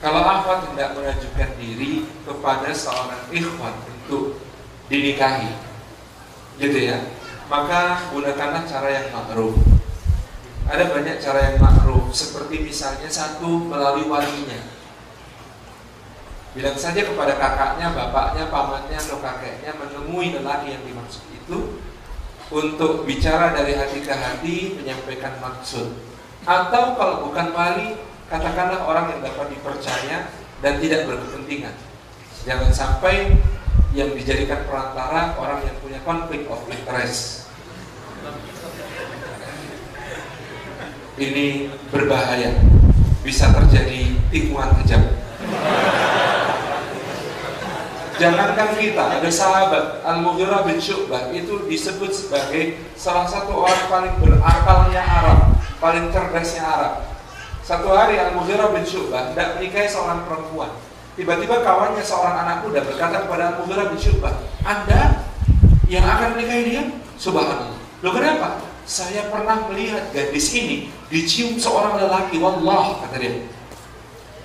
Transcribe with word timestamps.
kalau 0.00 0.24
akhwat 0.24 0.72
tidak 0.72 0.96
mengajukan 0.96 1.50
diri 1.60 2.08
kepada 2.24 2.72
seorang 2.72 3.28
ikhwan 3.28 3.76
untuk 3.84 4.40
dinikahi, 4.88 5.52
gitu 6.56 6.78
ya, 6.88 6.98
maka 7.52 8.08
gunakanlah 8.08 8.64
cara 8.64 8.88
yang 8.88 9.12
ma'ruf. 9.12 9.54
Ada 10.66 10.88
banyak 10.88 11.20
cara 11.20 11.52
yang 11.52 11.56
ma'ruf, 11.60 12.16
seperti 12.16 12.64
misalnya 12.64 13.12
satu 13.12 13.68
melalui 13.68 14.08
walinya. 14.08 14.60
Bilang 16.50 16.74
saja 16.74 17.06
kepada 17.06 17.38
kakaknya, 17.38 17.94
bapaknya, 17.94 18.50
pamannya, 18.50 18.98
atau 18.98 19.22
kakeknya 19.22 19.70
menemui 19.78 20.34
lelaki 20.34 20.74
yang 20.74 20.82
dimaksud 20.82 21.22
itu 21.30 21.78
untuk 22.50 23.06
bicara 23.06 23.54
dari 23.54 23.78
hati 23.78 24.02
ke 24.02 24.10
hati, 24.10 24.74
menyampaikan 24.74 25.38
maksud. 25.38 25.94
Atau 26.42 26.98
kalau 26.98 27.30
bukan 27.30 27.54
wali, 27.54 27.94
katakanlah 28.30 28.86
orang 28.86 29.06
yang 29.10 29.20
dapat 29.26 29.50
dipercaya 29.50 30.30
dan 30.62 30.78
tidak 30.78 31.10
berkepentingan. 31.10 31.74
Jangan 32.46 32.70
sampai 32.70 33.34
yang 33.90 34.14
dijadikan 34.14 34.64
perantara 34.70 35.34
orang 35.34 35.66
yang 35.66 35.76
punya 35.82 35.98
konflik 36.06 36.46
of 36.46 36.62
interest. 36.70 37.50
Ini 41.20 41.68
berbahaya, 41.90 42.54
bisa 43.20 43.50
terjadi 43.50 44.14
tikungan 44.32 44.72
kejam. 44.80 45.04
Jangankan 48.16 48.76
kita, 48.76 49.04
ada 49.20 49.30
sahabat 49.32 50.04
Al-Mughirah 50.04 50.64
bin 50.68 50.76
Syu'bah 50.76 51.32
itu 51.32 51.64
disebut 51.68 52.12
sebagai 52.12 52.76
salah 52.92 53.24
satu 53.24 53.64
orang 53.64 53.84
paling 53.88 54.14
berakalnya 54.20 55.00
Arab, 55.00 55.56
paling 55.80 56.12
cerdasnya 56.12 56.62
Arab. 56.64 56.94
Satu 57.70 57.86
hari 57.94 58.18
Al-Mughirah 58.18 58.74
bin 58.74 58.82
Syu'bah 58.82 59.30
tidak 59.30 59.54
menikahi 59.54 59.86
seorang 59.86 60.26
perempuan. 60.26 60.74
Tiba-tiba 61.14 61.62
kawannya 61.62 62.02
seorang 62.02 62.42
anak 62.42 62.66
muda 62.66 62.82
berkata 62.82 63.22
kepada 63.22 63.54
Al-Mughirah 63.54 63.94
bin 63.94 63.98
Syu'bah, 64.02 64.42
Anda 64.66 65.22
yang 65.86 66.02
akan 66.02 66.34
menikahi 66.34 66.66
dia? 66.66 66.82
Subhanallah. 67.14 67.78
Loh 68.02 68.10
kenapa? 68.10 68.58
Saya 68.90 69.30
pernah 69.30 69.70
melihat 69.70 70.10
gadis 70.10 70.50
ini 70.50 70.90
dicium 71.14 71.62
seorang 71.62 71.94
lelaki. 71.94 72.42
Wallah, 72.42 73.06
kata 73.06 73.22
dia. 73.22 73.38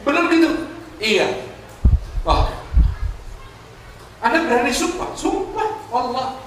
Benar 0.05 0.29
gitu? 0.29 0.49
Iya. 1.01 1.49
Wah, 2.29 2.53
Anda 4.21 4.45
berani 4.45 4.69
sumpah? 4.69 5.17
Sumpah, 5.17 5.81
Allah. 5.89 6.37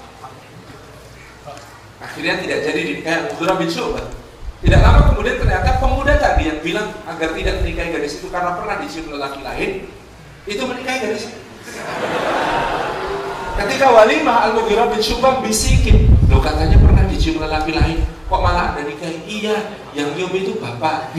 Akhirnya 1.99 2.39
tidak 2.39 2.71
jadi 2.71 2.79
dinikahi 2.87 3.15
Al-Mughirah 3.27 3.55
bin 3.59 3.67
Syu'bah. 3.67 4.18
Tidak 4.59 4.79
lama 4.83 5.15
kemudian 5.15 5.39
ternyata 5.39 5.79
pemuda 5.79 6.19
tadi 6.19 6.51
yang 6.51 6.59
bilang 6.59 6.91
agar 7.07 7.31
tidak 7.31 7.63
menikahi 7.63 7.95
gadis 7.95 8.19
itu 8.19 8.27
karena 8.27 8.59
pernah 8.59 8.75
dicium 8.83 9.07
lelaki 9.07 9.39
lain, 9.39 9.87
itu 10.43 10.63
menikahi 10.67 10.99
gadis 10.99 11.31
itu. 11.31 11.39
Ketika 13.59 13.87
walimah 13.91 14.51
Al-Mughirah 14.51 14.91
bin 14.91 14.99
Syu'bah 14.99 15.39
bisikin, 15.39 16.11
lo 16.27 16.43
katanya 16.43 16.75
pernah 16.75 17.07
dicium 17.07 17.39
lelaki 17.39 17.71
lain, 17.71 18.03
kok 18.03 18.41
malah 18.43 18.75
ada 18.75 18.83
nikahi? 18.83 19.19
Iya, 19.27 19.55
yang 19.95 20.11
nyium 20.15 20.31
itu 20.35 20.55
bapak. 20.59 21.15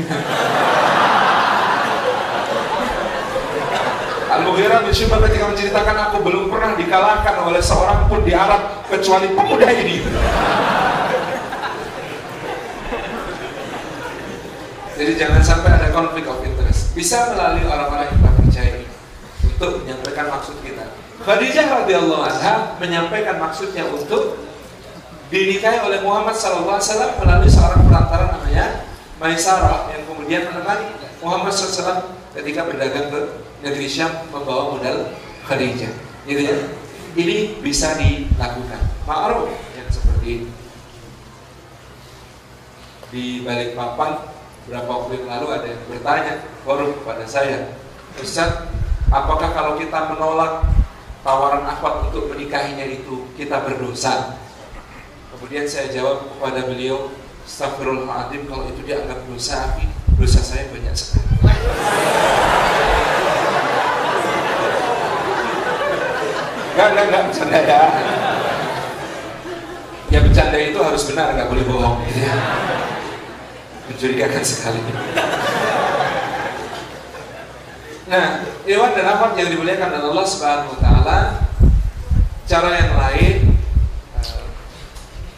Al-Mughirah 4.37 4.85
bin 4.85 4.93
Syu'bah 4.93 5.21
ketika 5.29 5.49
menceritakan 5.49 5.97
aku 6.13 6.17
belum 6.25 6.53
pernah 6.53 6.77
dikalahkan 6.77 7.35
oleh 7.45 7.61
seorang 7.65 8.05
pun 8.05 8.21
di 8.21 8.37
Arab 8.37 8.85
kecuali 8.89 9.33
pemuda 9.33 9.69
ini. 9.73 10.05
Jadi 15.01 15.17
jangan 15.17 15.41
sampai 15.41 15.81
ada 15.81 15.89
konflik 15.97 16.29
of 16.29 16.45
interest. 16.45 16.93
Bisa 16.93 17.33
melalui 17.33 17.65
orang-orang 17.65 18.13
yang 18.13 18.37
percaya 18.37 18.85
untuk 19.49 19.81
menyampaikan 19.81 20.29
maksud 20.29 20.61
kita. 20.61 20.93
Khadijah 21.25 21.67
radhiyallahu 21.73 22.21
anha 22.21 22.77
menyampaikan 22.77 23.41
maksudnya 23.41 23.89
untuk 23.89 24.37
dinikahi 25.33 25.81
oleh 25.81 26.05
Muhammad 26.05 26.37
SAW 26.37 27.17
melalui 27.17 27.49
seorang 27.49 27.81
perantara 27.89 28.29
namanya 28.29 28.85
Maisarah 29.17 29.89
yang 29.89 30.05
kemudian 30.05 30.49
menemani 30.53 30.93
Muhammad 31.25 31.53
SAW 31.53 32.13
ketika 32.37 32.69
berdagang 32.69 33.09
ke 33.09 33.21
negeri 33.65 33.89
Syam 33.89 34.13
membawa 34.29 34.77
modal 34.77 35.17
Khadijah. 35.49 35.97
Gitu 36.29 36.45
ya. 36.45 36.57
Ini 37.17 37.57
bisa 37.65 37.97
dilakukan. 37.97 38.85
Ma'ruf 39.09 39.49
yang 39.81 39.89
seperti 39.89 40.45
ini. 40.45 40.49
Di 43.09 43.25
balik 43.49 43.73
papan 43.73 44.40
Berapa 44.69 44.91
waktu 44.93 45.25
yang 45.25 45.29
lalu 45.33 45.47
ada 45.57 45.67
yang 45.73 45.83
bertanya 45.89 46.35
baru 46.69 46.93
kepada 47.01 47.25
saya, 47.25 47.73
Ustaz, 48.21 48.69
apakah 49.09 49.57
kalau 49.57 49.81
kita 49.81 50.13
menolak 50.13 50.69
tawaran 51.25 51.65
akhwat 51.65 52.13
untuk 52.13 52.29
menikahinya 52.29 52.85
itu 52.85 53.25
kita 53.41 53.65
berdosa? 53.65 54.37
Kemudian 55.33 55.65
saya 55.65 55.89
jawab 55.89 56.37
kepada 56.37 56.69
beliau, 56.69 57.09
Astagfirullahaladzim 57.49 58.45
kalau 58.45 58.69
itu 58.69 58.85
dianggap 58.85 59.25
dosa, 59.25 59.81
dosa 60.21 60.41
saya 60.45 60.69
banyak 60.69 60.93
sekali. 60.93 61.25
Enggak, 66.71 66.89
enggak, 66.93 67.05
enggak, 67.09 67.23
bercanda 67.33 67.59
ya. 67.65 67.83
Ya 70.11 70.19
bercanda 70.21 70.59
itu 70.61 70.79
harus 70.79 71.03
benar, 71.09 71.33
nggak 71.33 71.49
boleh 71.49 71.65
bohong. 71.65 71.97
Gitu 72.05 72.21
ya 72.29 72.37
mencurigakan 73.91 74.45
sekali. 74.47 74.79
Nah, 78.11 78.43
Iwan 78.67 78.91
dan 78.95 79.07
Afan 79.07 79.39
yang 79.39 79.51
dimuliakan 79.55 79.91
oleh 79.99 80.09
Allah 80.11 80.27
Subhanahu 80.27 80.75
wa 80.75 80.79
taala, 80.83 81.19
cara 82.47 82.71
yang 82.75 82.95
lain 82.99 83.55
uh, 84.19 84.47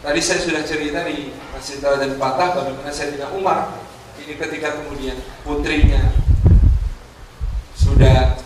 tadi 0.01 0.19
saya 0.21 0.41
sudah 0.41 0.61
cerita 0.65 1.05
di 1.05 1.33
Masjid 1.53 1.77
dan 1.81 2.17
Patah 2.17 2.57
bagaimana 2.57 2.89
Sayyidina 2.89 3.29
Umar 3.37 3.77
ini 4.17 4.33
ketika 4.41 4.81
kemudian 4.81 5.21
putrinya 5.45 6.17
sudah 7.77 8.41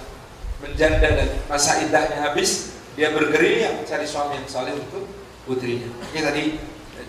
menjanda 0.59 1.07
dan 1.07 1.29
masa 1.47 1.79
indahnya 1.79 2.19
habis, 2.27 2.75
dia 2.99 3.15
bergerilya 3.15 3.79
mencari 3.79 4.03
suami 4.03 4.43
yang 4.43 4.47
saleh 4.49 4.75
untuk 4.75 5.07
putrinya. 5.47 5.87
Ini 6.11 6.19
tadi 6.19 6.43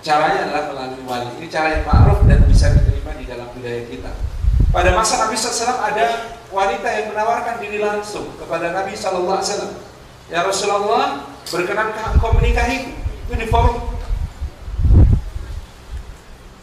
caranya 0.06 0.46
adalah 0.46 0.64
melalui 0.70 1.02
wali. 1.02 1.28
Ini 1.42 1.48
cara 1.50 1.80
yang 1.80 1.84
ma'ruf 1.88 2.22
dan 2.30 2.46
bisa 2.46 2.70
diterima 3.08 3.12
di 3.16 3.24
dalam 3.24 3.48
budaya 3.56 3.82
kita. 3.88 4.12
Pada 4.68 4.90
masa 4.92 5.24
Nabi 5.24 5.34
SAW 5.40 5.80
ada 5.80 6.06
wanita 6.52 6.88
yang 6.92 7.06
menawarkan 7.16 7.56
diri 7.64 7.80
langsung 7.80 8.28
kepada 8.36 8.76
Nabi 8.76 8.92
SAW. 8.92 9.40
Ya 10.28 10.44
Rasulullah, 10.44 11.24
berkenankah 11.48 12.20
engkau 12.20 12.36
menikahi? 12.36 12.92
Itu 13.24 13.32
di 13.32 13.48
forum. 13.48 13.96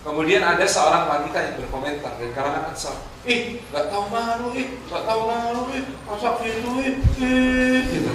Kemudian 0.06 0.46
ada 0.46 0.62
seorang 0.70 1.10
wanita 1.10 1.38
yang 1.42 1.56
berkomentar 1.66 2.14
dari 2.22 2.30
kalangan 2.30 2.70
Ansar. 2.70 2.94
Ih, 3.26 3.58
gak 3.74 3.90
tahu 3.90 4.06
malu, 4.14 4.54
ih, 4.54 4.78
gak 4.86 5.02
tahu 5.02 5.26
malu, 5.26 5.74
ih, 5.74 5.82
masa 6.06 6.38
gitu, 6.46 6.72
ih, 6.78 7.02
ih, 7.26 7.82
gitu. 7.90 8.12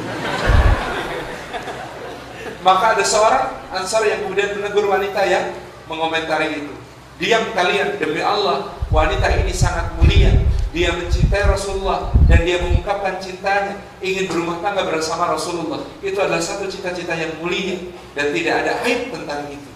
Maka 2.63 2.95
ada 2.95 3.03
seorang 3.03 3.59
Ansar 3.75 4.07
yang 4.07 4.23
kemudian 4.23 4.55
menegur 4.55 4.87
wanita 4.87 5.19
yang 5.27 5.51
mengomentari 5.91 6.63
itu. 6.63 6.80
Diam 7.21 7.53
kalian 7.53 8.01
demi 8.01 8.25
Allah, 8.25 8.73
wanita 8.89 9.29
ini 9.45 9.53
sangat 9.53 9.93
mulia. 10.01 10.33
Dia 10.73 10.97
mencintai 10.97 11.45
Rasulullah 11.45 12.09
dan 12.25 12.49
dia 12.49 12.65
mengungkapkan 12.65 13.21
cintanya, 13.21 13.77
ingin 14.01 14.25
berumah 14.25 14.65
tangga 14.65 14.89
bersama 14.89 15.29
Rasulullah. 15.29 15.85
Itu 16.01 16.17
adalah 16.17 16.41
satu 16.41 16.65
cita-cita 16.65 17.13
yang 17.13 17.37
mulia 17.45 17.77
dan 18.17 18.33
tidak 18.33 18.55
ada 18.65 18.73
aib 18.89 19.13
tentang 19.13 19.53
itu. 19.53 19.71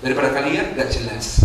Daripada 0.00 0.32
kalian 0.32 0.72
gak 0.72 0.88
jelas. 0.88 1.44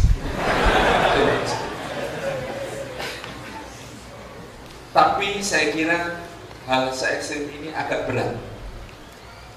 Tapi 4.94 5.42
saya 5.44 5.74
kira 5.74 6.24
hal 6.70 6.94
se 6.94 7.10
ekstrim 7.12 7.50
ini 7.50 7.74
agak 7.76 8.08
berat 8.08 8.53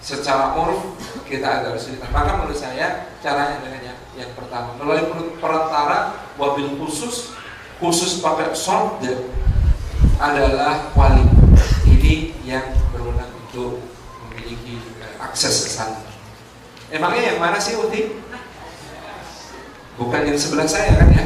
secara 0.07 0.55
uruf 0.55 0.95
kita 1.27 1.43
agak 1.43 1.75
kesulitan. 1.75 2.07
Maka 2.15 2.39
menurut 2.39 2.55
saya 2.55 3.11
caranya 3.19 3.59
dengan 3.59 3.83
yang, 3.91 3.99
yang 4.15 4.31
pertama 4.39 4.79
melalui 4.79 5.35
perantara 5.43 6.31
wabil 6.39 6.79
khusus 6.79 7.35
khusus 7.83 8.23
pakai 8.23 8.55
solder 8.55 9.27
adalah 10.23 10.95
wali 10.95 11.27
ini 11.91 12.39
yang 12.47 12.71
berwenang 12.95 13.35
untuk 13.35 13.83
memiliki 14.31 14.79
akses 15.19 15.67
ke 15.67 15.71
sana. 15.75 15.99
Eh, 16.87 17.03
Emangnya 17.03 17.35
yang 17.35 17.43
mana 17.43 17.59
sih 17.59 17.75
Uti? 17.75 18.23
Bukan 19.99 20.23
yang 20.23 20.39
sebelah 20.39 20.71
saya 20.71 21.03
kan 21.03 21.11
ya? 21.11 21.25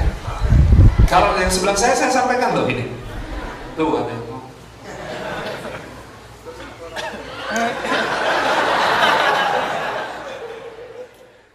Kalau 1.04 1.36
yang 1.36 1.52
sebelah 1.52 1.76
saya 1.76 1.92
saya 1.92 2.08
sampaikan 2.08 2.56
loh 2.56 2.64
ini. 2.64 2.88
Tuh 3.76 3.92
ada. 3.92 4.14